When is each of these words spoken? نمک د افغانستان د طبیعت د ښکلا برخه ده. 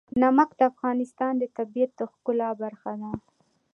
نمک 0.21 0.49
د 0.59 0.61
افغانستان 0.71 1.33
د 1.37 1.43
طبیعت 1.57 1.91
د 1.99 2.01
ښکلا 2.11 2.49
برخه 2.63 2.91
ده. 3.01 3.11